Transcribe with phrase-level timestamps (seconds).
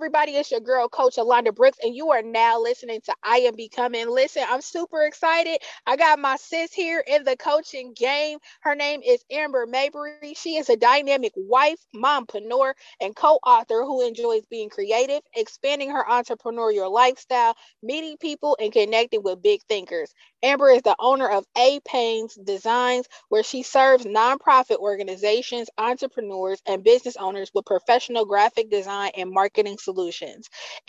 [0.00, 0.32] everybody?
[0.32, 4.08] It's your girl, Coach Alonda Brooks, and you are now listening to I Am Becoming.
[4.08, 5.58] Listen, I'm super excited.
[5.86, 8.38] I got my sis here in the coaching game.
[8.62, 10.32] Her name is Amber Mabry.
[10.36, 16.90] She is a dynamic wife, mompreneur, and co-author who enjoys being creative, expanding her entrepreneurial
[16.90, 20.14] lifestyle, meeting people, and connecting with big thinkers.
[20.42, 26.82] Amber is the owner of A Pains Designs, where she serves nonprofit organizations, entrepreneurs, and
[26.82, 29.89] business owners with professional graphic design and marketing solutions.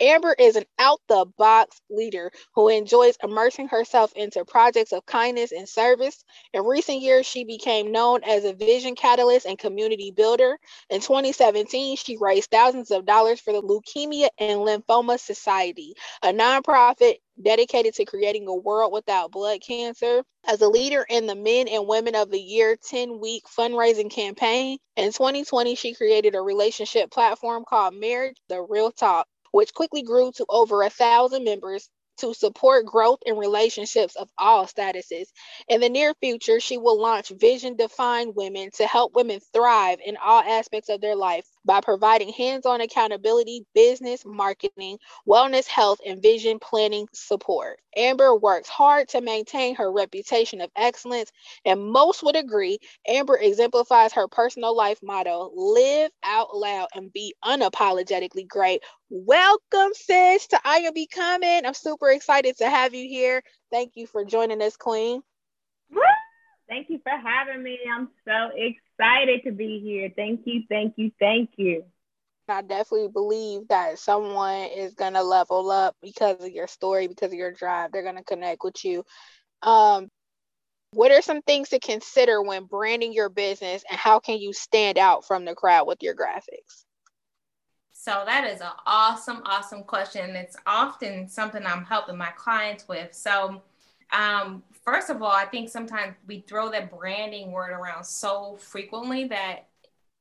[0.00, 5.52] Amber is an out the box leader who enjoys immersing herself into projects of kindness
[5.52, 6.24] and service.
[6.52, 10.58] In recent years, she became known as a vision catalyst and community builder.
[10.90, 17.16] In 2017, she raised thousands of dollars for the Leukemia and Lymphoma Society, a nonprofit
[17.40, 20.22] dedicated to creating a world without blood cancer.
[20.46, 24.78] As a leader in the Men and Women of the Year 10 week fundraising campaign,
[24.96, 30.32] in 2020, she created a relationship platform called Marriage the Real Talk, which quickly grew
[30.32, 35.26] to over a thousand members to support growth in relationships of all statuses.
[35.68, 40.16] In the near future, she will launch Vision Defined Women to help women thrive in
[40.16, 46.22] all aspects of their life by providing hands on accountability, business, marketing, wellness, health, and
[46.22, 47.78] vision planning support.
[47.96, 51.30] Amber works hard to maintain her reputation of excellence,
[51.64, 57.34] and most would agree Amber exemplifies her personal life motto live out loud and be
[57.44, 58.82] unapologetically great.
[59.10, 61.66] Welcome, sis, to I Am Becoming.
[61.66, 63.42] I'm super excited to have you here.
[63.70, 65.22] Thank you for joining us, Queen.
[66.68, 67.78] Thank you for having me.
[67.92, 70.10] I'm so excited to be here.
[70.16, 71.84] Thank you, thank you, thank you.
[72.48, 77.32] I definitely believe that someone is going to level up because of your story, because
[77.32, 77.92] of your drive.
[77.92, 79.04] They're going to connect with you.
[79.62, 80.08] Um,
[80.92, 84.98] what are some things to consider when branding your business and how can you stand
[84.98, 86.84] out from the crowd with your graphics?
[87.92, 90.36] So that is an awesome, awesome question.
[90.36, 93.14] It's often something I'm helping my clients with.
[93.14, 93.62] So
[94.12, 99.24] um, first of all, I think sometimes we throw that branding word around so frequently
[99.28, 99.66] that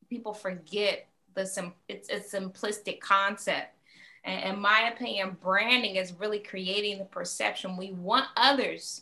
[0.09, 3.75] people forget the sim- it's a simplistic concept.
[4.23, 9.01] And in my opinion, branding is really creating the perception we want others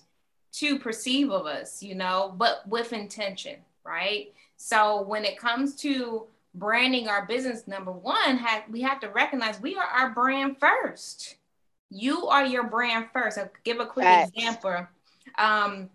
[0.54, 4.34] to perceive of us, you know, but with intention, right?
[4.58, 6.26] So when it comes to
[6.56, 11.36] branding our business, number one, have, we have to recognize we are our brand first.
[11.90, 13.38] You are your brand first.
[13.38, 14.06] I'll give a quick
[14.36, 14.88] example
[15.38, 15.90] um,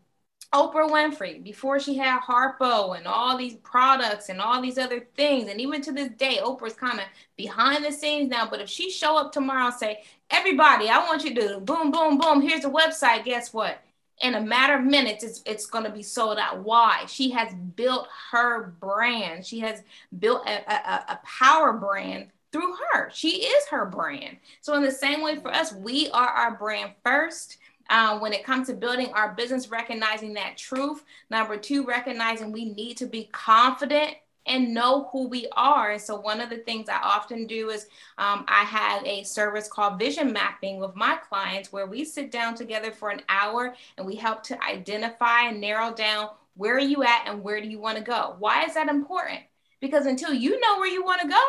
[0.52, 5.50] Oprah Winfrey, before she had Harpo and all these products and all these other things,
[5.50, 7.06] and even to this day, Oprah's kind of
[7.36, 8.48] behind the scenes now.
[8.48, 12.18] But if she show up tomorrow and say, "Everybody, I want you to boom, boom,
[12.18, 12.40] boom.
[12.40, 13.82] Here's a website," guess what?
[14.20, 16.60] In a matter of minutes, it's it's going to be sold out.
[16.60, 17.04] Why?
[17.08, 19.44] She has built her brand.
[19.44, 19.82] She has
[20.20, 23.10] built a, a, a power brand through her.
[23.12, 24.36] She is her brand.
[24.60, 27.58] So in the same way for us, we are our brand first
[27.90, 31.02] uh, when it comes to building our business, recognizing that truth.
[31.30, 34.14] Number two, recognizing we need to be confident
[34.46, 35.90] and know who we are.
[35.90, 37.88] And so, one of the things I often do is
[38.18, 42.54] um, I have a service called vision mapping with my clients where we sit down
[42.54, 47.02] together for an hour and we help to identify and narrow down where are you
[47.02, 48.36] at and where do you want to go.
[48.38, 49.40] Why is that important?
[49.80, 51.42] Because until you know where you want to go,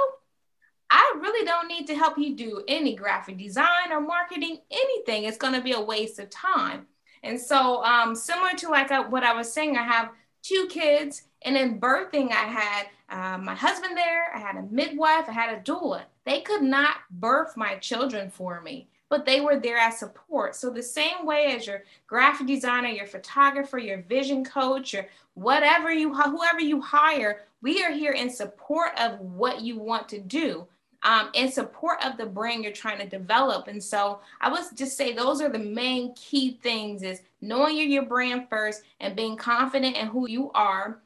[0.90, 5.24] I really don't need to help you do any graphic design or marketing, anything.
[5.24, 6.88] It's going to be a waste of time.
[7.24, 10.12] And so, um, similar to like I, what I was saying, I have
[10.44, 15.28] two kids, and in birthing, I had uh, my husband there, I had a midwife,
[15.28, 16.04] I had a doula.
[16.24, 20.56] They could not birth my children for me, but they were there as support.
[20.56, 25.92] So, the same way as your graphic designer, your photographer, your vision coach, or whatever
[25.92, 30.68] you, whoever you hire, we are here in support of what you want to do
[31.06, 33.68] um, in support of the brand you're trying to develop.
[33.68, 37.86] And so I would just say those are the main key things is knowing you're
[37.86, 41.00] your brand first and being confident in who you are.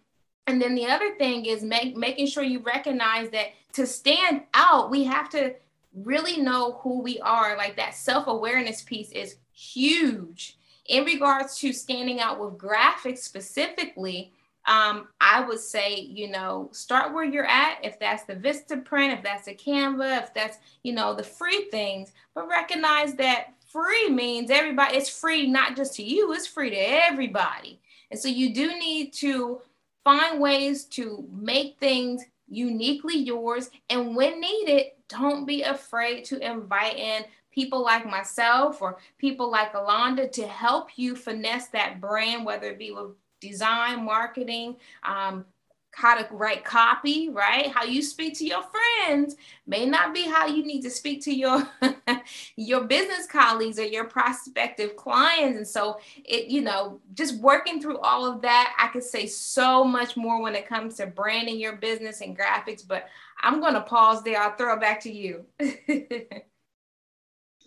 [0.47, 4.89] And then the other thing is make, making sure you recognize that to stand out,
[4.89, 5.53] we have to
[5.93, 7.57] really know who we are.
[7.57, 10.57] Like that self awareness piece is huge.
[10.85, 14.31] In regards to standing out with graphics specifically,
[14.65, 17.79] um, I would say, you know, start where you're at.
[17.83, 22.11] If that's the Vistaprint, if that's a Canva, if that's, you know, the free things,
[22.35, 26.75] but recognize that free means everybody, it's free not just to you, it's free to
[26.75, 27.79] everybody.
[28.11, 29.61] And so you do need to
[30.03, 33.69] find ways to make things uniquely yours.
[33.89, 39.73] And when needed, don't be afraid to invite in people like myself or people like
[39.73, 45.45] Alonda to help you finesse that brand, whether it be with design, marketing, um,
[45.91, 47.67] how to write copy, right?
[47.67, 49.35] How you speak to your friends
[49.67, 51.67] may not be how you need to speak to your
[52.55, 55.57] your business colleagues or your prospective clients.
[55.57, 59.83] And so it, you know, just working through all of that, I could say so
[59.83, 63.07] much more when it comes to branding your business and graphics, but
[63.41, 64.41] I'm going to pause there.
[64.41, 65.45] I'll throw it back to you.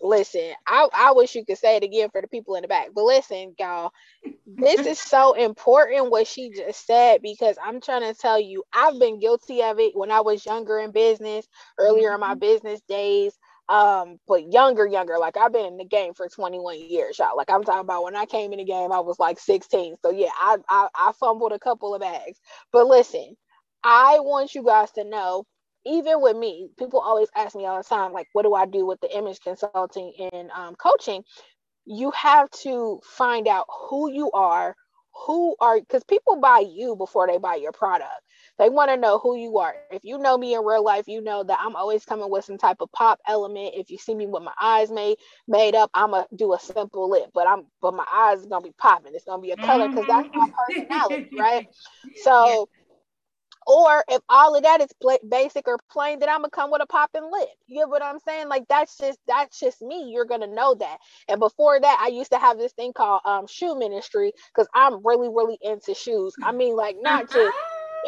[0.03, 2.89] listen, I, I wish you could say it again for the people in the back.
[2.93, 3.91] But listen, y'all,
[4.45, 8.99] this is so important what she just said because I'm trying to tell you, I've
[8.99, 11.47] been guilty of it when I was younger in business,
[11.79, 12.39] earlier in my mm-hmm.
[12.39, 13.33] business days.
[13.69, 17.37] Um, but younger, younger, like I've been in the game for 21 years, y'all.
[17.37, 19.95] Like I'm talking about when I came in the game, I was like 16.
[20.01, 22.39] So yeah, I I, I fumbled a couple of bags.
[22.73, 23.37] But listen,
[23.81, 25.45] I want you guys to know
[25.85, 28.85] even with me, people always ask me all the time, like, what do I do
[28.85, 31.23] with the image consulting and um, coaching?
[31.85, 34.75] You have to find out who you are,
[35.25, 38.09] who are, because people buy you before they buy your product.
[38.59, 39.75] They want to know who you are.
[39.75, 42.57] If you know me in real life, you know that I'm always coming with some
[42.57, 43.73] type of pop element.
[43.75, 47.09] If you see me with my eyes made made up, I'm gonna do a simple
[47.09, 49.13] lip, but I'm but my eyes is gonna be popping.
[49.15, 51.65] It's gonna be a color because that's my personality, right?
[52.15, 52.67] So
[53.67, 56.81] or if all of that is pl- basic or plain, then I'm gonna come with
[56.81, 57.49] a popping lip.
[57.67, 58.49] You get what I'm saying?
[58.49, 60.11] Like that's just that's just me.
[60.11, 60.97] You're gonna know that.
[61.29, 65.05] And before that, I used to have this thing called um shoe ministry because I'm
[65.05, 66.35] really really into shoes.
[66.43, 67.53] I mean, like not just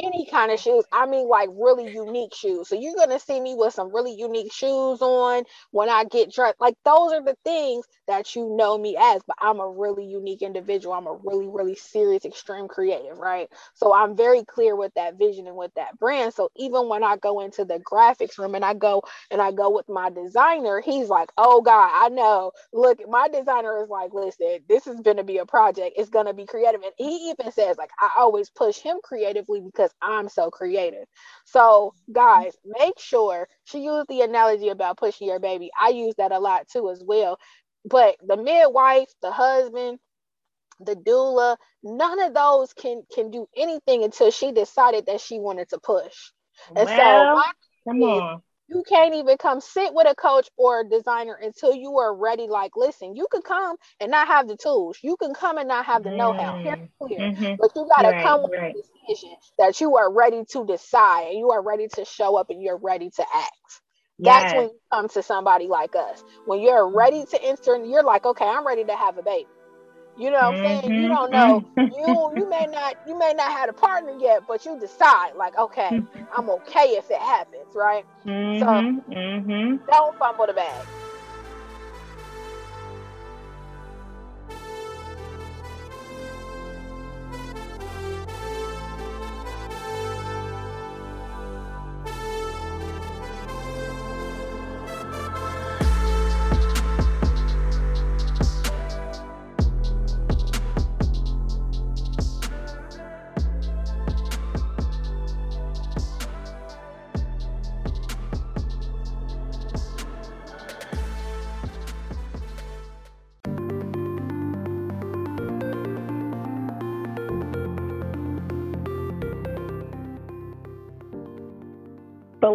[0.03, 0.83] any kind of shoes.
[0.91, 2.67] I mean, like really unique shoes.
[2.69, 6.59] So you're gonna see me with some really unique shoes on when I get dressed.
[6.59, 9.21] Like those are the things that you know me as.
[9.25, 10.93] But I'm a really unique individual.
[10.95, 13.49] I'm a really, really serious, extreme creative, right?
[13.73, 16.33] So I'm very clear with that vision and with that brand.
[16.33, 19.69] So even when I go into the graphics room and I go and I go
[19.69, 22.51] with my designer, he's like, "Oh God, I know.
[22.73, 25.95] Look, my designer is like, listen, this is gonna be a project.
[25.97, 29.84] It's gonna be creative." And he even says, like, I always push him creatively because
[29.85, 31.05] because I'm so creative.
[31.45, 35.69] So, guys, make sure she used the analogy about pushing your baby.
[35.79, 37.37] I use that a lot too, as well.
[37.85, 39.99] But the midwife, the husband,
[40.79, 45.69] the doula, none of those can can do anything until she decided that she wanted
[45.69, 46.31] to push.
[46.75, 47.43] And well,
[47.85, 51.73] so, come on you can't even come sit with a coach or a designer until
[51.73, 52.47] you are ready.
[52.47, 54.97] Like, listen, you can come and not have the tools.
[55.01, 56.55] You can come and not have the know-how.
[56.55, 57.55] Mm, mm-hmm.
[57.59, 58.75] But you gotta right, come with right.
[58.75, 62.49] a decision that you are ready to decide and you are ready to show up
[62.49, 63.81] and you're ready to act.
[64.17, 64.43] Yes.
[64.43, 66.23] That's when you come to somebody like us.
[66.45, 69.47] When you're ready to enter and you're like, okay, I'm ready to have a baby.
[70.17, 70.93] You know what I'm saying?
[70.93, 71.77] You don't mm-hmm.
[71.77, 72.31] know.
[72.33, 75.57] You you may not you may not have a partner yet, but you decide like,
[75.57, 76.01] okay,
[76.35, 78.05] I'm okay if it happens, right?
[78.25, 78.59] Mm-hmm.
[78.59, 79.85] So mm-hmm.
[79.89, 80.85] don't fumble the bag.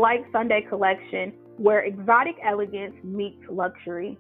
[0.01, 4.17] Like Sunday collection, where exotic elegance meets luxury.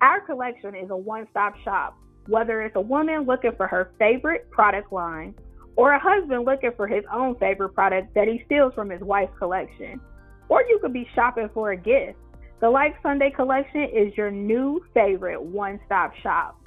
[0.00, 4.50] Our collection is a one stop shop, whether it's a woman looking for her favorite
[4.50, 5.34] product line
[5.76, 9.36] or a husband looking for his own favorite product that he steals from his wife's
[9.38, 10.00] collection.
[10.48, 12.16] Or you could be shopping for a gift.
[12.60, 16.58] The Like Sunday collection is your new favorite one stop shop.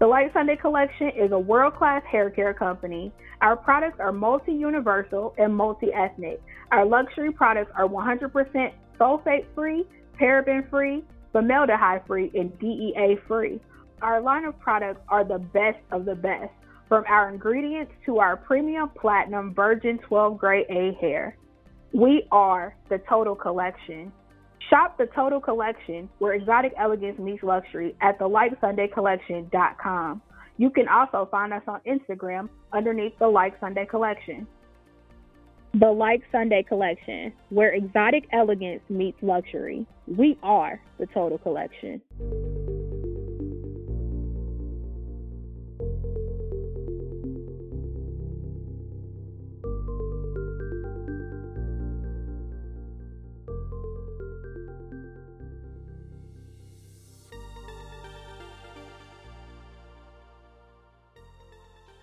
[0.00, 3.12] The Light Sunday collection is a world class hair care company.
[3.42, 6.40] Our products are multi universal and multi ethnic.
[6.72, 9.84] Our luxury products are 100% sulfate free,
[10.18, 13.60] paraben free, formaldehyde free, and DEA free.
[14.00, 16.54] Our line of products are the best of the best,
[16.88, 21.36] from our ingredients to our premium platinum virgin 12 gray A hair.
[21.92, 24.12] We are the total collection.
[24.68, 30.22] Shop the total collection where exotic elegance meets luxury at thelikesundaycollection.com.
[30.58, 34.46] You can also find us on Instagram underneath the Like Sunday Collection.
[35.72, 39.86] The Like Sunday Collection, where exotic elegance meets luxury.
[40.06, 42.02] We are the total collection.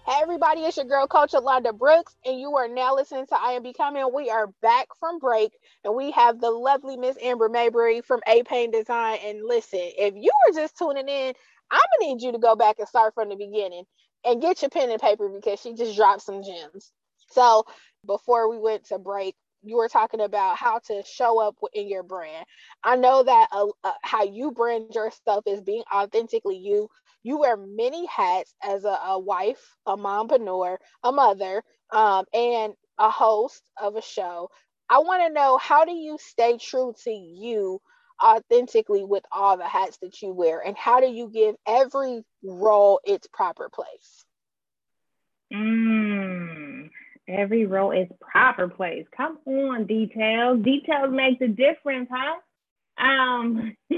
[0.09, 3.51] Hey everybody, it's your girl Coach Alonda Brooks, and you are now listening to I
[3.51, 4.07] Am Becoming.
[4.15, 5.51] We are back from break,
[5.83, 9.19] and we have the lovely Miss Amber Mabry from A Pain Design.
[9.25, 11.33] And listen, if you were just tuning in,
[11.69, 13.83] I'm gonna need you to go back and start from the beginning
[14.23, 16.93] and get your pen and paper because she just dropped some gems.
[17.31, 17.65] So
[18.05, 22.03] before we went to break, you were talking about how to show up in your
[22.03, 22.45] brand.
[22.81, 26.87] I know that uh, uh, how you brand yourself is being authentically you
[27.27, 33.09] you wear many hats as a, a wife, a mompreneur, a mother, um, and a
[33.09, 34.49] host of a show.
[34.89, 37.81] I want to know how do you stay true to you
[38.23, 43.01] authentically with all the hats that you wear, and how do you give every role
[43.03, 44.25] its proper place?
[45.53, 46.89] Mm,
[47.27, 49.05] every role is proper place.
[49.15, 50.63] Come on, details.
[50.63, 52.37] Details make the difference, huh?
[53.05, 53.75] Um,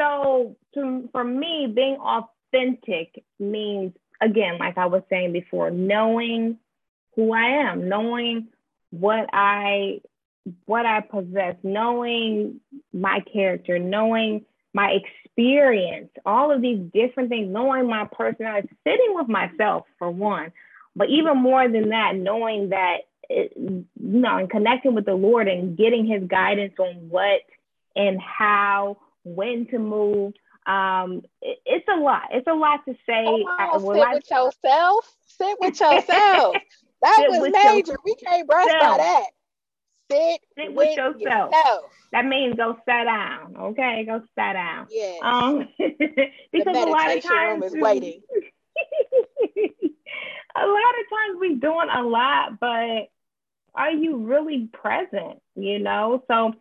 [0.00, 6.58] so to, for me, being authentic authentic means, again, like I was saying before, knowing
[7.14, 8.48] who I am, knowing
[8.90, 10.00] what I
[10.64, 12.60] what I possess, knowing
[12.92, 19.28] my character, knowing my experience, all of these different things, knowing my personality, sitting with
[19.28, 20.52] myself for one,
[20.94, 22.98] but even more than that, knowing that,
[23.28, 27.40] it, you know, and connecting with the Lord and getting His guidance on what
[27.96, 30.34] and how, when to move,
[30.66, 32.28] um, it, it's a lot.
[32.32, 33.44] It's a lot to say.
[33.78, 35.16] Sit with yourself.
[35.26, 36.56] Sit with yourself.
[37.02, 37.96] That was major.
[38.04, 39.26] We can't brush by that.
[40.10, 41.50] Sit, sit with, with yourself.
[41.50, 41.84] yourself.
[42.12, 43.56] That means go sit down.
[43.56, 44.86] Okay, go sit down.
[44.90, 45.16] Yeah.
[45.22, 45.68] Um,
[46.52, 48.20] because a lot of times is waiting.
[50.56, 53.08] a lot of times we're doing a lot, but
[53.74, 55.40] are you really present?
[55.54, 56.54] You know, so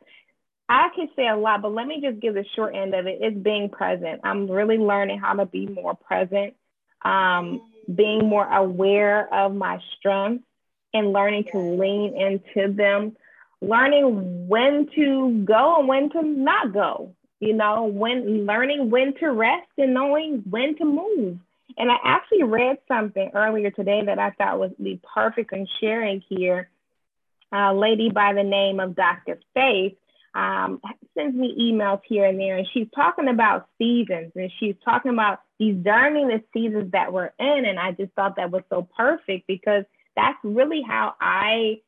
[0.67, 3.19] I can say a lot, but let me just give the short end of it.
[3.21, 4.21] It's being present.
[4.23, 6.55] I'm really learning how to be more present,
[7.03, 7.61] um,
[7.93, 10.43] being more aware of my strengths
[10.93, 13.15] and learning to lean into them,
[13.61, 19.27] learning when to go and when to not go, you know, when learning when to
[19.31, 21.37] rest and knowing when to move.
[21.77, 26.23] And I actually read something earlier today that I thought would be perfect in sharing
[26.27, 26.69] here.
[27.51, 29.39] A lady by the name of Dr.
[29.53, 29.95] Faith
[30.35, 30.81] um,
[31.17, 35.39] sends me emails here and there, and she's talking about seasons, and she's talking about
[35.59, 37.65] discerning the seasons that we're in.
[37.65, 41.79] And I just thought that was so perfect because that's really how I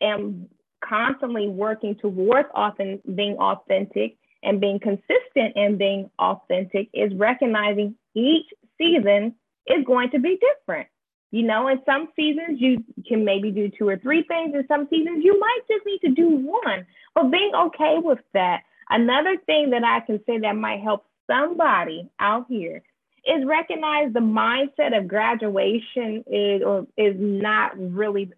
[0.00, 0.48] am
[0.82, 8.46] constantly working towards often being authentic and being consistent and being authentic is recognizing each
[8.78, 9.34] season
[9.66, 10.88] is going to be different.
[11.30, 14.54] You know, in some seasons you can maybe do two or three things.
[14.54, 16.86] In some seasons you might just need to do one.
[17.14, 18.62] But being okay with that.
[18.90, 22.82] Another thing that I can say that might help somebody out here
[23.26, 28.32] is recognize the mindset of graduation is or is not really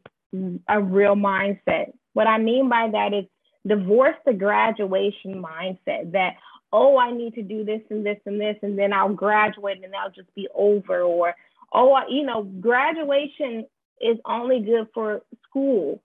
[0.68, 1.92] a real mindset.
[2.14, 3.25] What I mean by that is
[3.66, 6.37] divorce the graduation mindset that
[6.73, 9.94] oh I need to do this and this and this and then I'll graduate and
[9.94, 11.35] I'll just be over or
[11.72, 13.66] oh, you know, graduation
[14.00, 16.02] is only good for school.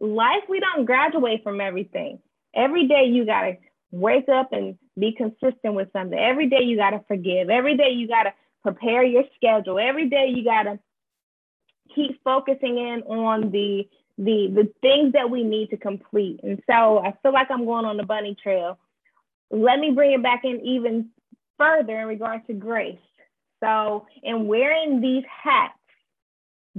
[0.00, 2.18] Life, we don't graduate from everything.
[2.54, 3.56] Every day you got to
[3.90, 6.18] wake up and be consistent with something.
[6.18, 7.50] Every day you got to forgive.
[7.50, 9.78] Every day you got to prepare your schedule.
[9.78, 10.78] Every day you got to
[11.94, 13.88] keep focusing in on the
[14.18, 16.40] the the things that we need to complete.
[16.42, 18.78] And so I feel like I'm going on the bunny trail.
[19.50, 21.10] Let me bring it back in even
[21.58, 22.98] further in regards to grace.
[23.62, 25.74] So, in wearing these hats,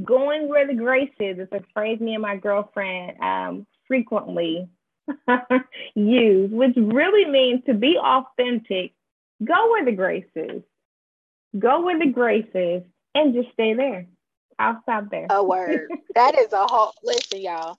[0.04, 4.70] going where the grace is, it's a phrase me and my girlfriend um, frequently
[5.96, 8.94] use, which really means to be authentic,
[9.44, 10.62] go where the grace is.
[11.58, 12.84] Go where the grace is
[13.16, 14.06] and just stay there.
[14.60, 15.28] I'll stop there.
[15.30, 15.88] A word.
[16.16, 17.78] that is a whole listen, y'all.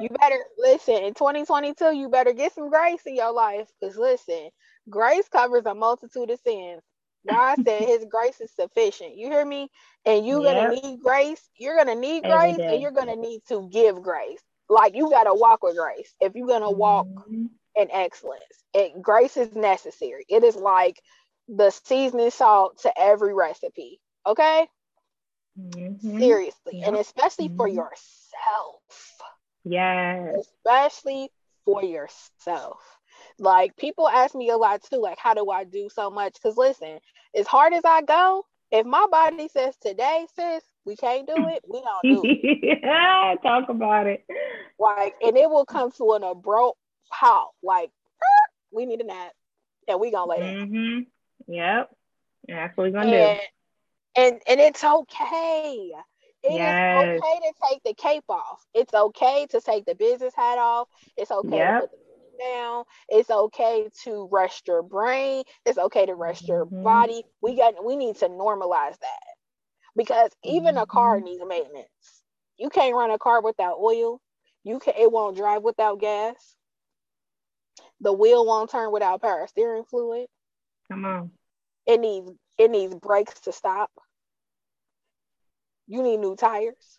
[0.00, 3.68] You better listen in 2022, you better get some grace in your life.
[3.80, 4.50] Because listen,
[4.88, 6.82] grace covers a multitude of sins.
[7.28, 9.16] God said his grace is sufficient.
[9.16, 9.70] You hear me?
[10.04, 10.70] And you're yep.
[10.70, 11.40] gonna need grace.
[11.56, 14.42] You're gonna need grace and you're gonna need to give grace.
[14.68, 17.46] Like you gotta walk with grace if you're gonna walk mm-hmm.
[17.76, 18.42] in excellence.
[18.74, 20.24] And grace is necessary.
[20.28, 21.00] It is like
[21.48, 24.00] the seasoning salt to every recipe.
[24.26, 24.66] Okay?
[25.58, 26.18] Mm-hmm.
[26.18, 26.78] Seriously.
[26.78, 26.88] Yep.
[26.88, 27.56] And especially mm-hmm.
[27.56, 28.82] for yourself.
[29.64, 30.46] Yes.
[30.64, 31.30] Especially
[31.64, 32.80] for yourself.
[33.38, 36.34] Like people ask me a lot too, like, how do I do so much?
[36.34, 36.98] Because listen,
[37.34, 41.62] as hard as I go, if my body says today, sis, we can't do it,
[41.68, 42.80] we don't do it.
[42.82, 44.24] yeah, talk about it.
[44.78, 46.78] Like, and it will come to an abrupt
[47.10, 47.54] halt.
[47.62, 47.90] Like,
[48.72, 49.32] we need a nap,
[49.88, 50.68] and we gonna lay down.
[50.68, 51.52] Mm-hmm.
[51.52, 51.90] Yep,
[52.48, 54.22] that's what we're gonna and, do.
[54.22, 55.92] And and it's okay.
[56.42, 57.16] It yes.
[57.16, 58.66] is okay to take the cape off.
[58.74, 60.88] It's okay to take the business hat off.
[61.16, 61.80] It's okay yep.
[61.82, 62.03] to put the
[62.38, 62.84] down.
[63.08, 65.44] It's okay to rest your brain.
[65.64, 66.82] It's okay to rest your mm-hmm.
[66.82, 67.22] body.
[67.40, 69.24] We got we need to normalize that.
[69.96, 71.24] Because even a car mm-hmm.
[71.24, 71.88] needs maintenance.
[72.58, 74.20] You can't run a car without oil.
[74.64, 76.56] You can it won't drive without gas.
[78.00, 80.26] The wheel won't turn without power steering fluid.
[80.90, 81.30] Come on.
[81.86, 83.90] It needs it needs brakes to stop
[85.86, 86.98] you need new tires.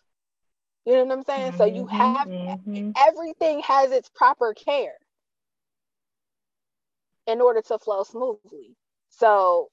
[0.84, 1.48] You know what I'm saying?
[1.52, 2.90] Mm-hmm, so you mm-hmm, have mm-hmm.
[2.96, 4.94] everything has its proper care
[7.26, 8.76] in order to flow smoothly.
[9.10, 9.68] So,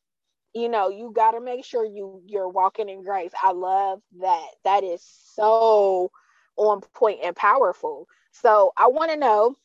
[0.53, 3.31] you know, you got to make sure you you're walking in grace.
[3.41, 4.47] I love that.
[4.63, 5.03] That is
[5.35, 6.11] so
[6.57, 8.07] on point and powerful.
[8.31, 9.55] So, I want to know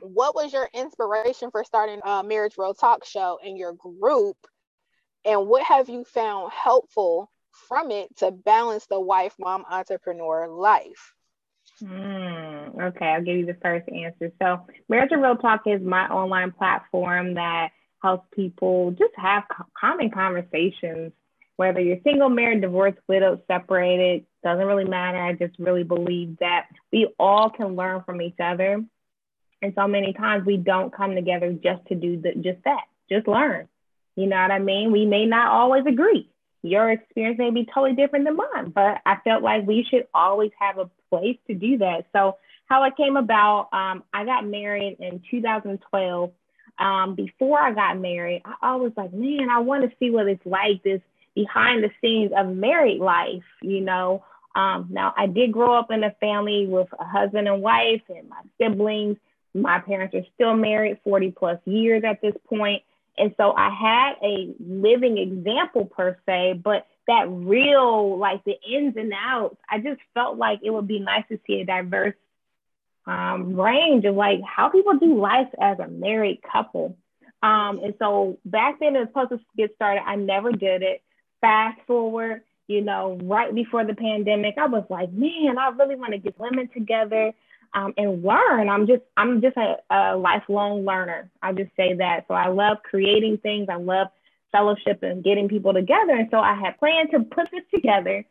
[0.00, 4.36] what was your inspiration for starting a marriage real talk show in your group
[5.24, 7.30] and what have you found helpful
[7.68, 11.14] from it to balance the wife mom entrepreneur life?
[11.82, 14.32] Mm, okay, I'll give you the first answer.
[14.40, 17.70] So, Marriage and Real Talk is my online platform that
[18.02, 19.44] helps people just have
[19.78, 21.12] common conversations,
[21.56, 25.18] whether you're single, married, divorced, widowed, separated, doesn't really matter.
[25.18, 28.82] I just really believe that we all can learn from each other.
[29.62, 33.28] And so many times we don't come together just to do the, just that, just
[33.28, 33.68] learn.
[34.16, 34.92] You know what I mean?
[34.92, 36.30] We may not always agree,
[36.62, 40.50] your experience may be totally different than mine, but I felt like we should always
[40.58, 42.06] have a place to do that.
[42.12, 42.36] So,
[42.70, 46.30] how it came about, um, I got married in 2012.
[46.78, 50.46] Um, before I got married, I, was like, man, I want to see what it's
[50.46, 51.02] like this
[51.34, 54.24] behind the scenes of married life, you know.
[54.54, 58.28] Um, now, I did grow up in a family with a husband and wife and
[58.28, 59.16] my siblings.
[59.52, 62.82] My parents are still married 40 plus years at this point.
[63.18, 68.96] And so I had a living example per se, but that real, like the ins
[68.96, 72.14] and outs, I just felt like it would be nice to see a diverse
[73.06, 76.96] um, range of like how people do life as a married couple.
[77.42, 80.02] Um, and so back then, it was supposed to get started.
[80.06, 81.02] I never did it.
[81.40, 86.12] Fast forward, you know, right before the pandemic, I was like, man, I really want
[86.12, 87.32] to get women together
[87.74, 88.68] um, and learn.
[88.68, 91.30] I'm just I'm just a, a lifelong learner.
[91.42, 92.26] I just say that.
[92.28, 93.68] So I love creating things.
[93.70, 94.08] I love
[94.52, 96.12] fellowship and getting people together.
[96.12, 98.24] And so I had planned to put this together.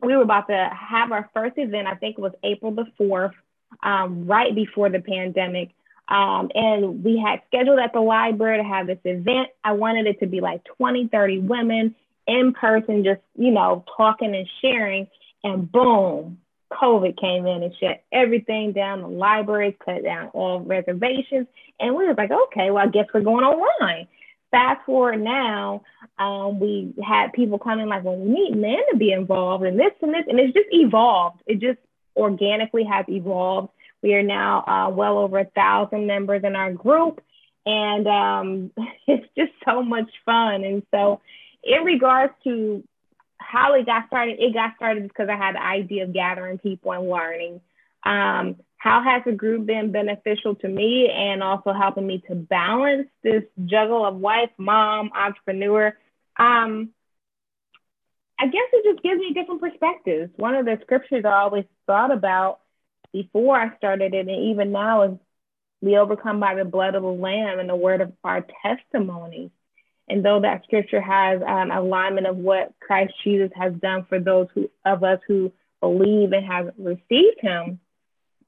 [0.00, 1.86] We were about to have our first event.
[1.86, 3.34] I think it was April the fourth,
[3.82, 5.70] um, right before the pandemic.
[6.08, 9.48] Um, and we had scheduled at the library to have this event.
[9.64, 11.94] I wanted it to be like 20, 30 women
[12.26, 15.08] in person, just, you know, talking and sharing.
[15.44, 16.38] And boom,
[16.72, 19.02] COVID came in and shut everything down.
[19.02, 21.46] The libraries cut down all reservations.
[21.80, 24.08] And we were like, okay, well, I guess we're going online.
[24.50, 25.82] Fast forward now,
[26.18, 29.92] um, we had people coming like, well, we need men to be involved in this
[30.02, 30.24] and this.
[30.28, 31.40] And it's just evolved.
[31.46, 31.78] It just
[32.16, 33.68] organically has evolved.
[34.02, 37.22] We are now uh, well over a thousand members in our group.
[37.64, 38.70] And um,
[39.06, 40.64] it's just so much fun.
[40.64, 41.20] And so,
[41.64, 42.82] in regards to
[43.38, 46.92] how it got started, it got started because I had the idea of gathering people
[46.92, 47.60] and learning.
[48.04, 53.06] Um, how has the group been beneficial to me and also helping me to balance
[53.22, 55.96] this juggle of wife, mom, entrepreneur?
[56.36, 56.90] Um,
[58.42, 60.32] I guess it just gives me different perspectives.
[60.34, 62.58] One of the scriptures I always thought about
[63.12, 65.18] before I started it, and even now, is
[65.80, 69.52] we overcome by the blood of the Lamb and the word of our testimony.
[70.08, 74.48] And though that scripture has um, alignment of what Christ Jesus has done for those
[74.56, 77.78] who, of us who believe and have received him,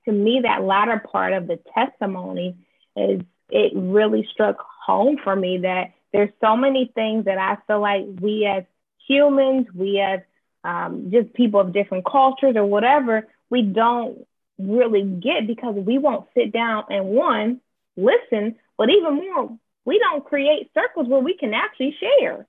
[0.07, 2.57] to me, that latter part of the testimony
[2.97, 7.81] is it really struck home for me that there's so many things that I feel
[7.81, 8.65] like we as
[9.07, 10.21] humans, we as
[10.63, 14.27] um, just people of different cultures or whatever, we don't
[14.59, 17.61] really get because we won't sit down and one,
[17.97, 22.47] listen, but even more, we don't create circles where we can actually share,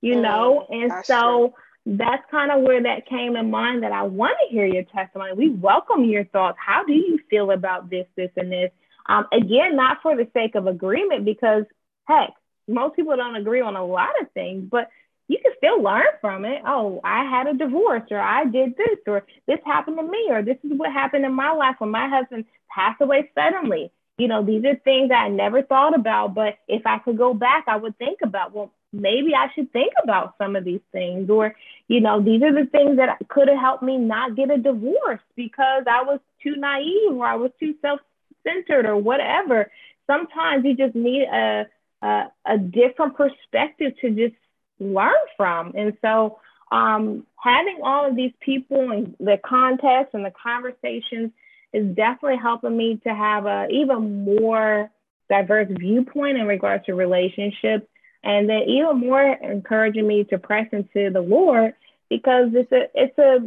[0.00, 0.66] you mm, know?
[0.70, 1.96] And so true.
[1.96, 5.32] that's kind of where that came in mind that I want to hear your testimony.
[5.34, 6.58] We welcome your thoughts.
[6.64, 8.70] How do you feel about this, this, and this?
[9.06, 11.64] Um, again, not for the sake of agreement, because
[12.04, 12.30] heck,
[12.66, 14.88] most people don't agree on a lot of things, but
[15.28, 16.62] you can still learn from it.
[16.66, 20.42] Oh, I had a divorce, or I did this, or this happened to me, or
[20.42, 24.44] this is what happened in my life when my husband passed away suddenly you know,
[24.44, 27.96] these are things I never thought about, but if I could go back, I would
[27.98, 31.30] think about, well, maybe I should think about some of these things.
[31.30, 31.54] Or,
[31.86, 35.20] you know, these are the things that could have helped me not get a divorce
[35.36, 38.00] because I was too naive or I was too self
[38.42, 39.70] centered or whatever.
[40.08, 41.66] Sometimes you just need a,
[42.02, 44.34] a, a different perspective to just
[44.80, 45.72] learn from.
[45.76, 46.38] And so,
[46.70, 51.32] um, having all of these people and the context and the conversations
[51.72, 54.90] is definitely helping me to have a even more
[55.28, 57.86] diverse viewpoint in regards to relationships
[58.24, 61.74] and then even more encouraging me to press into the lord
[62.08, 63.38] because it's a it's a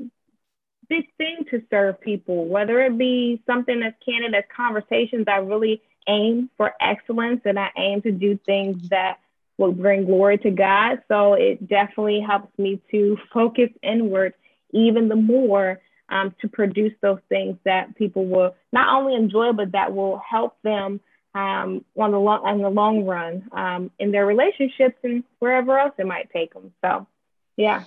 [0.87, 5.81] big thing to serve people whether it be something that's candid as conversations i really
[6.07, 9.17] aim for excellence and i aim to do things that
[9.61, 14.33] will bring glory to god so it definitely helps me to focus inward
[14.73, 15.79] even the more
[16.11, 20.57] um, to produce those things that people will not only enjoy, but that will help
[20.61, 20.99] them
[21.33, 25.93] um, on the long in the long run um, in their relationships and wherever else
[25.97, 26.73] it might take them.
[26.83, 27.07] So,
[27.55, 27.85] yeah.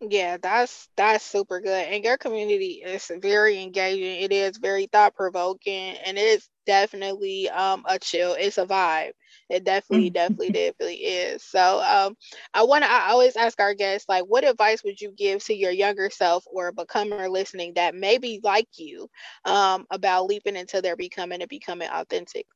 [0.00, 1.88] Yeah, that's that's super good.
[1.88, 4.22] And your community is very engaging.
[4.22, 8.36] It is very thought provoking, and it's definitely um a chill.
[8.38, 9.12] It's a vibe.
[9.48, 11.42] It definitely, definitely, definitely is.
[11.42, 12.16] So um,
[12.52, 12.90] I want to.
[12.90, 16.44] I always ask our guests like, what advice would you give to your younger self
[16.50, 19.08] or a becomer listening that maybe like you
[19.44, 22.46] um, about leaping into their becoming and becoming authentic?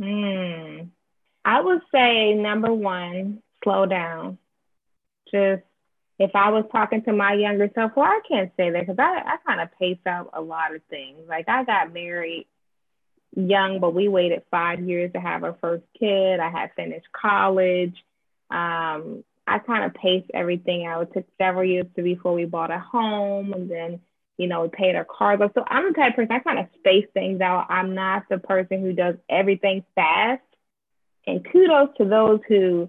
[0.00, 0.88] Hmm.
[1.44, 4.38] I would say number one, slow down.
[5.30, 5.62] Just
[6.18, 9.22] if I was talking to my younger self, well, I can't say that because I,
[9.24, 11.20] I kind of pace out a lot of things.
[11.28, 12.46] Like I got married
[13.36, 16.40] young, but we waited five years to have our first kid.
[16.40, 17.94] I had finished college.
[18.50, 21.02] Um, I kind of paced everything out.
[21.02, 24.00] It took several years to before we bought a home and then,
[24.38, 25.52] you know, we paid our cars off.
[25.54, 27.66] So I'm the type of person I kind of space things out.
[27.68, 30.42] I'm not the person who does everything fast.
[31.26, 32.88] And kudos to those who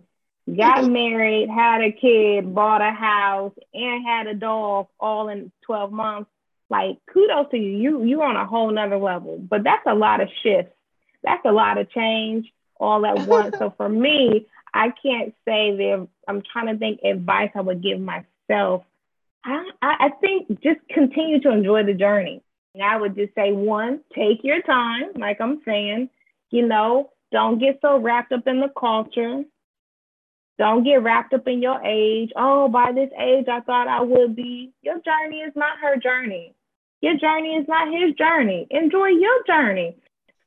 [0.55, 5.91] got married, had a kid, bought a house, and had a dog all in 12
[5.91, 6.31] months
[6.69, 7.77] like kudos to you.
[7.77, 9.37] You you're on a whole nother level.
[9.37, 10.73] But that's a lot of shifts.
[11.23, 13.55] That's a lot of change all at once.
[13.57, 17.99] so for me, I can't say that I'm trying to think advice I would give
[17.99, 18.83] myself.
[19.43, 22.41] I, I think just continue to enjoy the journey.
[22.81, 26.09] I would just say one, take your time, like I'm saying,
[26.51, 29.43] you know, don't get so wrapped up in the culture.
[30.57, 32.31] Don't get wrapped up in your age.
[32.35, 34.73] Oh, by this age, I thought I would be.
[34.81, 36.53] Your journey is not her journey.
[37.01, 38.67] Your journey is not his journey.
[38.71, 39.95] Enjoy your journey.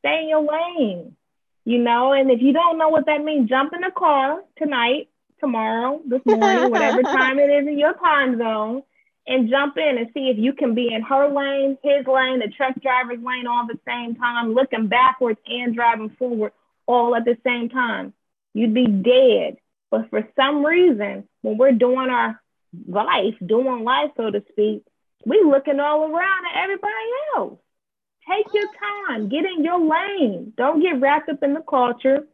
[0.00, 1.16] Stay in your lane,
[1.64, 2.12] you know.
[2.12, 5.08] And if you don't know what that means, jump in the car tonight,
[5.38, 8.82] tomorrow, this morning, whatever time it is in your time zone,
[9.26, 12.52] and jump in and see if you can be in her lane, his lane, the
[12.56, 16.52] truck driver's lane all at the same time, looking backwards and driving forward
[16.86, 18.12] all at the same time.
[18.54, 19.58] You'd be dead.
[19.90, 22.40] But for some reason, when we're doing our
[22.86, 24.84] life, doing life, so to speak,
[25.24, 26.92] we looking all around at everybody
[27.37, 27.59] else.
[28.28, 28.68] Take your
[29.09, 30.52] time, get in your lane.
[30.56, 32.26] Don't get wrapped up in the culture.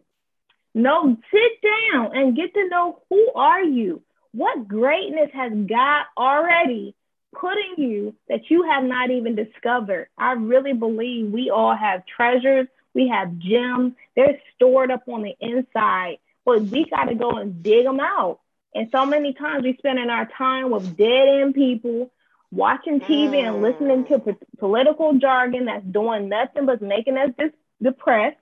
[0.75, 4.03] No, sit down and get to know who are you?
[4.33, 6.95] What greatness has God already
[7.35, 10.09] put in you that you have not even discovered?
[10.19, 15.35] I really believe we all have treasures, we have gems, they're stored up on the
[15.41, 18.41] inside, but we got to go and dig them out.
[18.75, 22.11] And so many times we spend in our time with dead end people
[22.51, 23.49] watching TV mm.
[23.49, 28.37] and listening to po- political jargon that's doing nothing but making us dis- depressed.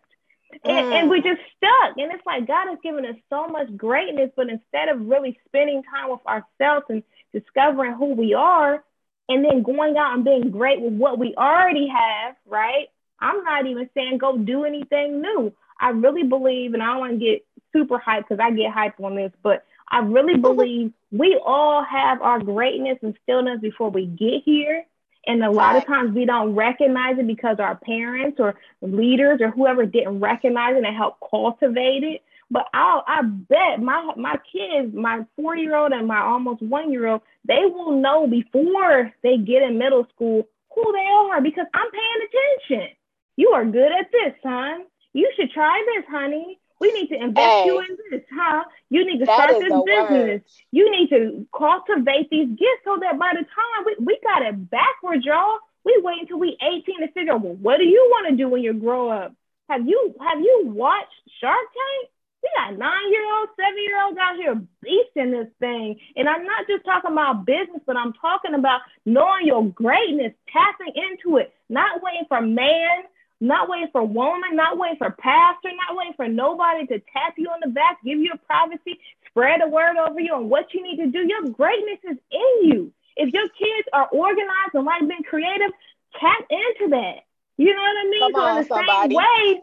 [0.65, 0.93] And, mm.
[0.93, 1.97] and, we're just stuck.
[1.97, 5.83] And it's like God has given us so much greatness, but instead of really spending
[5.83, 8.85] time with ourselves and discovering who we are,
[9.29, 12.89] and then going out and being great with what we already have, right?
[13.21, 15.53] I'm not even saying go do anything new.
[15.81, 19.03] I really believe, and I don't want to get super hyped because I get hyped
[19.03, 24.07] on this, but I really believe we all have our greatness and stillness before we
[24.07, 24.85] get here.
[25.27, 29.51] And a lot of times we don't recognize it because our parents or leaders or
[29.51, 32.23] whoever didn't recognize it and help cultivate it.
[32.51, 36.93] But I I bet my my kids, my four year old and my almost one
[36.93, 41.67] year old, they will know before they get in middle school who they are because
[41.73, 42.29] I'm paying
[42.69, 42.97] attention.
[43.37, 44.85] You are good at this, son.
[45.13, 46.59] You should try this, honey.
[46.81, 48.65] We need to invest hey, you in this, huh?
[48.91, 49.87] You need to start this business.
[49.87, 50.43] Word.
[50.73, 54.71] You need to cultivate these gifts so that by the time we, we got it
[54.71, 55.59] backwards, y'all.
[55.85, 58.49] We wait until we 18 to figure out well, what do you want to do
[58.49, 59.35] when you grow up?
[59.69, 62.11] Have you have you watched Shark Tank?
[62.43, 65.99] We got nine year olds, seven year olds out here beasting this thing.
[66.17, 70.93] And I'm not just talking about business, but I'm talking about knowing your greatness, tapping
[70.95, 73.05] into it, not waiting for man
[73.45, 77.49] not waiting for woman, not waiting for pastor, not waiting for nobody to tap you
[77.49, 80.83] on the back, give you a privacy, spread a word over you on what you
[80.83, 81.27] need to do.
[81.27, 82.93] Your greatness is in you.
[83.17, 85.71] If your kids are organized and like being creative,
[86.19, 87.21] tap into that.
[87.57, 88.33] You know what I mean?
[88.33, 89.15] Come so on, in the somebody.
[89.15, 89.61] same way,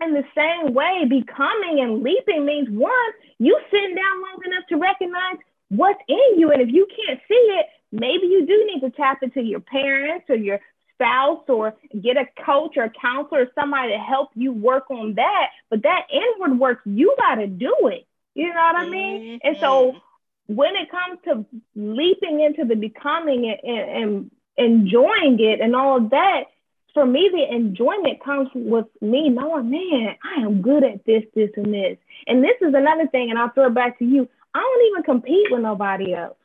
[0.00, 4.76] in the same way, becoming and leaping means one, you sitting down long enough to
[4.76, 5.36] recognize
[5.68, 6.50] what's in you.
[6.50, 10.26] And if you can't see it, maybe you do need to tap into your parents
[10.28, 10.60] or your
[10.94, 15.14] spouse or get a coach or a counselor or somebody to help you work on
[15.14, 15.50] that.
[15.70, 18.06] But that inward work, you got to do it.
[18.34, 19.20] You know what I mean?
[19.20, 19.46] Mm-hmm.
[19.46, 20.54] And so mm-hmm.
[20.54, 26.10] when it comes to leaping into the becoming and, and, enjoying it and all of
[26.10, 26.44] that,
[26.92, 31.50] for me, the enjoyment comes with me knowing, man, I am good at this, this,
[31.56, 31.98] and this.
[32.28, 34.28] And this is another thing, and I'll throw it back to you.
[34.54, 36.36] I don't even compete with nobody else.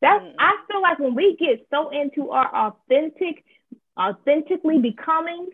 [0.00, 0.24] That's.
[0.38, 3.44] I feel like when we get so into our authentic,
[3.98, 5.50] authentically becoming,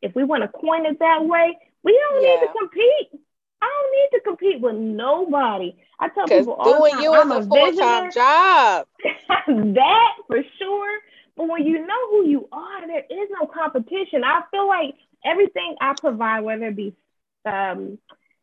[0.00, 2.28] if we want to coin it that way, we don't yeah.
[2.28, 3.20] need to compete.
[3.60, 5.76] I don't need to compete with nobody.
[6.00, 8.86] I tell people all doing the time, you I'm is a full time job.
[9.74, 10.98] that for sure.
[11.36, 14.24] But when you know who you are, there is no competition.
[14.24, 16.94] I feel like everything I provide, whether it be
[17.46, 17.98] um,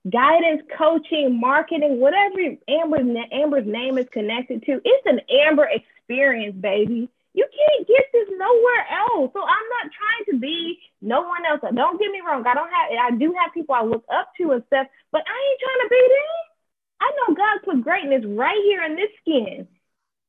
[0.10, 7.10] guidance, coaching, marketing, whatever Amber's, Amber's name is connected to, it's an Amber experience, baby.
[7.34, 9.32] You can't get this nowhere else.
[9.34, 11.62] So I'm not trying to be no one else.
[11.62, 12.44] Don't get me wrong.
[12.46, 15.38] I don't have I do have people I look up to and stuff, but I
[15.38, 16.38] ain't trying to be them.
[17.02, 19.68] I know God put greatness right here in this skin.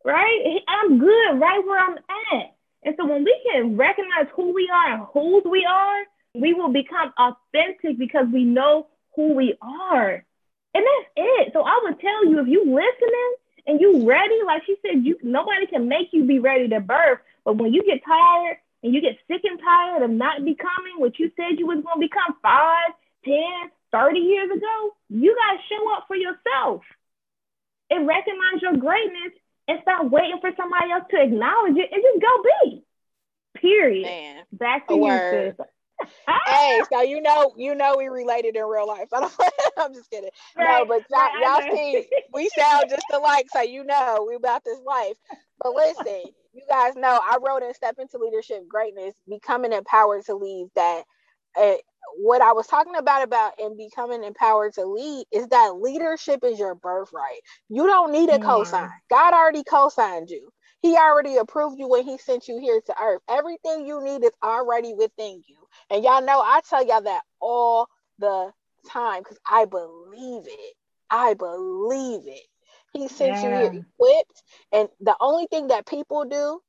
[0.04, 0.60] Right?
[0.68, 1.98] I'm good right where I'm
[2.32, 2.56] at.
[2.84, 6.72] And so when we can recognize who we are and whose we are, we will
[6.72, 10.24] become authentic because we know who we are.
[10.74, 11.52] And that's it.
[11.52, 13.34] So I would tell you if you listening
[13.66, 17.20] and you ready, like she said, you nobody can make you be ready to birth.
[17.44, 21.18] But when you get tired and you get sick and tired of not becoming what
[21.18, 22.92] you said you was gonna become five,
[23.24, 26.82] ten, thirty years ago, you gotta show up for yourself
[27.90, 29.32] and recognize your greatness
[29.68, 32.84] and stop waiting for somebody else to acknowledge it and just go be.
[33.60, 34.04] Period.
[34.04, 35.54] Man, Back to you, sis
[36.46, 39.08] hey, so you know, you know, we related in real life.
[39.12, 39.28] I
[39.78, 40.30] am just kidding.
[40.56, 44.64] Right, no, but y'all, y'all see, we sound just alike, so you know, we about
[44.64, 45.16] this life.
[45.62, 50.34] But listen, you guys know, I wrote in Step into Leadership Greatness, becoming empowered to
[50.34, 50.68] lead.
[50.74, 51.02] That
[51.58, 51.74] uh,
[52.16, 56.58] what I was talking about about and becoming empowered to lead is that leadership is
[56.58, 57.40] your birthright.
[57.68, 58.44] You don't need a mm.
[58.44, 58.90] cosign.
[59.10, 60.50] God already co-signed you.
[60.80, 63.22] He already approved you when he sent you here to earth.
[63.28, 65.56] Everything you need is already within you.
[65.90, 67.88] And y'all know I tell y'all that all
[68.18, 68.52] the
[68.90, 70.74] time because I believe it.
[71.10, 72.46] I believe it.
[72.92, 73.42] He sent yeah.
[73.42, 74.42] you here equipped.
[74.72, 76.60] And the only thing that people do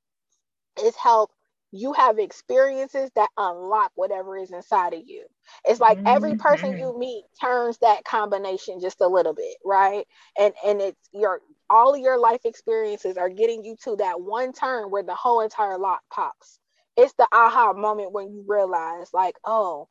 [0.84, 1.32] is help
[1.72, 5.26] you have experiences that unlock whatever is inside of you.
[5.66, 6.08] It's like mm-hmm.
[6.08, 10.06] every person you meet turns that combination just a little bit, right?
[10.38, 11.40] And and it's your
[11.72, 15.40] all of your life experiences are getting you to that one turn where the whole
[15.42, 16.60] entire lock pops.
[16.98, 19.88] It's the aha moment when you realize, like, oh,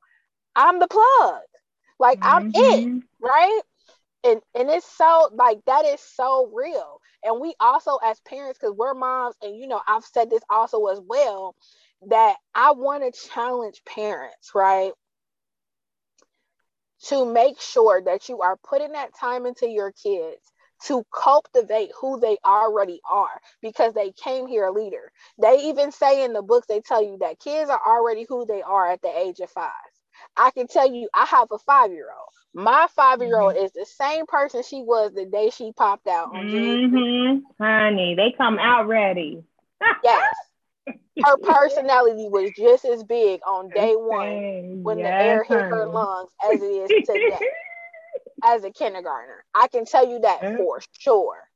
[0.54, 1.40] I'm the plug.
[1.98, 2.36] Like mm-hmm.
[2.36, 2.98] I'm it, mm-hmm.
[3.20, 3.60] right?
[4.22, 7.00] And and it's so like that is so real.
[7.24, 10.86] And we also as parents, because we're moms, and you know, I've said this also
[10.86, 11.56] as well,
[12.08, 14.92] that I want to challenge parents, right?
[17.06, 20.52] To make sure that you are putting that time into your kids
[20.86, 25.12] to cultivate who they already are because they came here a leader.
[25.40, 28.62] They even say in the books, they tell you that kids are already who they
[28.62, 29.70] are at the age of five.
[30.36, 32.28] I can tell you, I have a five year old.
[32.52, 33.64] My five year old mm-hmm.
[33.64, 37.62] is the same person she was the day she popped out on mm-hmm.
[37.62, 39.42] Honey, they come out ready.
[40.02, 40.34] yes.
[41.24, 45.70] Her personality was just as big on day one when yes, the air hit honey.
[45.70, 47.38] her lungs as it is today
[48.44, 49.44] as a kindergartner.
[49.54, 51.48] I can tell you that for sure.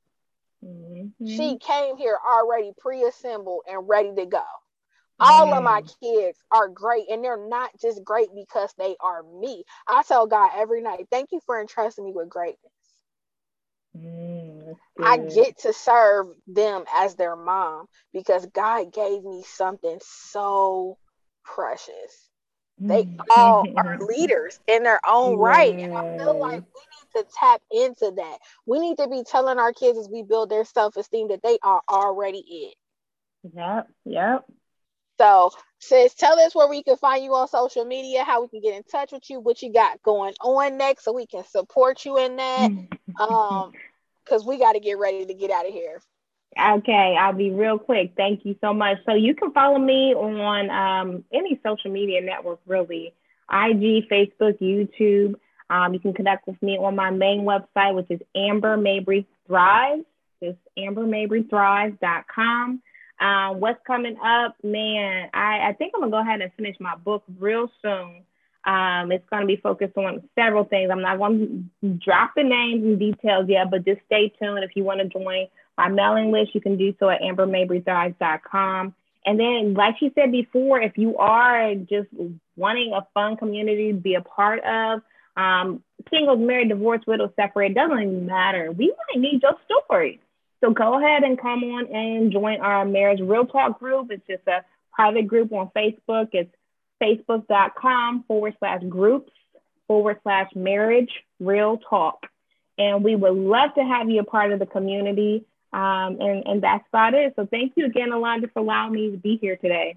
[0.64, 1.26] Mm-hmm.
[1.26, 4.44] She came here already pre-assembled and ready to go.
[5.20, 5.56] All mm.
[5.56, 9.64] of my kids are great, and they're not just great because they are me.
[9.86, 12.58] I tell God every night, thank you for entrusting me with greatness.
[13.96, 20.98] Mm, I get to serve them as their mom because God gave me something so
[21.44, 22.28] precious.
[22.88, 23.18] They mm.
[23.36, 25.74] all are leaders in their own right.
[25.78, 26.82] And I feel like we
[27.20, 28.38] need to tap into that.
[28.66, 31.58] We need to be telling our kids as we build their self esteem that they
[31.62, 32.74] are already it.
[33.54, 33.88] Yep.
[34.04, 34.44] Yep.
[35.18, 38.60] So, sis, tell us where we can find you on social media, how we can
[38.60, 42.04] get in touch with you, what you got going on next, so we can support
[42.04, 42.70] you in that.
[43.20, 43.72] um,
[44.24, 46.00] because we got to get ready to get out of here.
[46.58, 48.12] Okay, I'll be real quick.
[48.16, 48.98] Thank you so much.
[49.06, 53.12] So you can follow me on um, any social media network, really
[53.50, 55.34] IG, Facebook, YouTube.
[55.70, 60.04] Um, you can connect with me on my main website, which is Amber Mabry Thrive.
[60.42, 62.82] Just ambermabrythrive.com.
[63.20, 65.30] Um, what's coming up, man?
[65.32, 68.24] I, I think I'm gonna go ahead and finish my book real soon.
[68.66, 70.90] Um, it's going to be focused on several things.
[70.90, 74.64] I'm not going to drop the names and details yet, but just stay tuned.
[74.64, 78.94] If you want to join my mailing list, you can do so at ambermabrythrives.com.
[79.26, 82.08] And then, like she said before, if you are just
[82.56, 85.00] wanting a fun community to be a part of,
[85.36, 88.70] um, singles, married, divorced, widows, separated, doesn't matter.
[88.70, 90.20] We might need your story.
[90.60, 94.10] So go ahead and come on and join our Marriage Real Talk group.
[94.10, 96.28] It's just a private group on Facebook.
[96.32, 96.54] It's
[97.02, 99.32] facebook.com forward slash groups
[99.86, 101.10] forward slash marriage
[101.40, 102.26] real talk.
[102.78, 105.44] And we would love to have you a part of the community.
[105.74, 107.32] Um, and, and that's about it.
[107.34, 109.96] So thank you again, Alondra, for allowing me to be here today.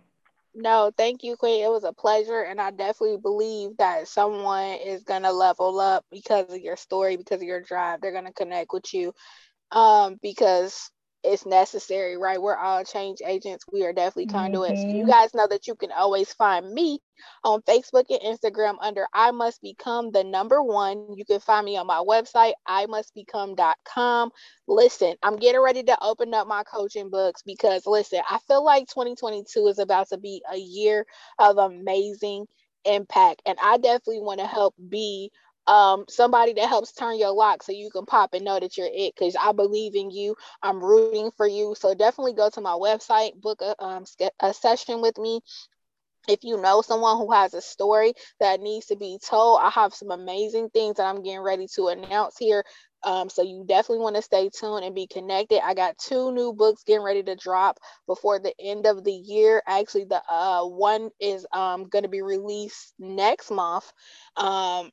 [0.55, 1.63] No, thank you, Queen.
[1.63, 2.41] It was a pleasure.
[2.41, 7.15] And I definitely believe that someone is going to level up because of your story,
[7.15, 8.01] because of your drive.
[8.01, 9.13] They're going to connect with you
[9.71, 10.89] um, because
[11.23, 12.41] it's necessary, right?
[12.41, 13.65] We're all change agents.
[13.71, 14.79] We are definitely conduits.
[14.79, 14.95] Mm-hmm.
[14.95, 16.99] You guys know that you can always find me
[17.43, 21.07] on Facebook and Instagram under I Must Become the number one.
[21.15, 24.31] You can find me on my website, I must become.com.
[24.67, 28.87] Listen, I'm getting ready to open up my coaching books because listen, I feel like
[28.87, 31.05] 2022 is about to be a year
[31.39, 32.45] of amazing
[32.85, 33.41] impact.
[33.45, 35.31] And I definitely want to help be
[35.67, 38.89] um, somebody that helps turn your lock so you can pop and know that you're
[38.91, 40.35] it because I believe in you.
[40.63, 41.75] I'm rooting for you.
[41.77, 44.05] So definitely go to my website, book a, um,
[44.39, 45.41] a session with me.
[46.27, 49.93] If you know someone who has a story that needs to be told, I have
[49.93, 52.63] some amazing things that I'm getting ready to announce here.
[53.03, 55.65] Um, so you definitely want to stay tuned and be connected.
[55.65, 57.77] I got two new books getting ready to drop
[58.07, 59.61] before the end of the year.
[59.67, 63.89] Actually, the uh, one is um, going to be released next month.
[64.35, 64.91] Um,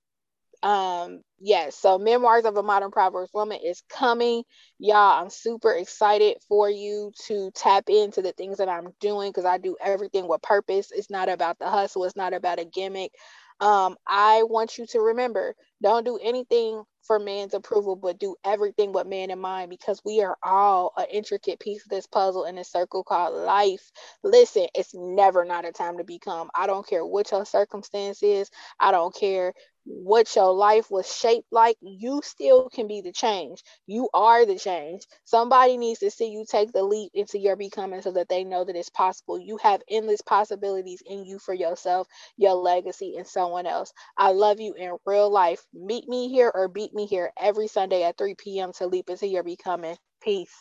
[0.64, 4.44] um, yes, so Memoirs of a Modern Proverbs Woman is coming.
[4.80, 9.46] Y'all, I'm super excited for you to tap into the things that I'm doing because
[9.46, 10.90] I do everything with purpose.
[10.92, 13.12] It's not about the hustle, it's not about a gimmick.
[13.60, 18.92] Um, I want you to remember don't do anything for man's approval, but do everything
[18.92, 22.58] with man in mind because we are all an intricate piece of this puzzle in
[22.58, 23.92] a circle called life.
[24.24, 26.50] Listen, it's never not a time to become.
[26.54, 28.50] I don't care what your circumstance is,
[28.80, 29.52] I don't care
[29.84, 33.62] what your life was shaped like, you still can be the change.
[33.86, 35.02] You are the change.
[35.24, 38.64] Somebody needs to see you take the leap into your becoming so that they know
[38.64, 39.38] that it's possible.
[39.38, 43.92] You have endless possibilities in you for yourself, your legacy, and someone else.
[44.16, 45.64] I love you in real life.
[45.74, 48.72] Meet me here or beat me here every Sunday at 3 p.m.
[48.74, 49.96] to leap into your becoming.
[50.22, 50.54] Peace.